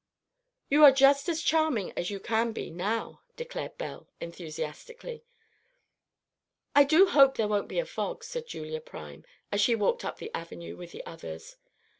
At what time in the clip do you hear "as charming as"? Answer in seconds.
1.29-2.09